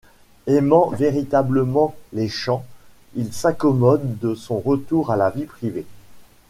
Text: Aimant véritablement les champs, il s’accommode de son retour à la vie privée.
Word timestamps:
Aimant 0.47 0.89
véritablement 0.89 1.93
les 2.11 2.27
champs, 2.27 2.65
il 3.13 3.31
s’accommode 3.33 4.17
de 4.17 4.33
son 4.33 4.57
retour 4.57 5.11
à 5.11 5.15
la 5.15 5.29
vie 5.29 5.45
privée. 5.45 5.85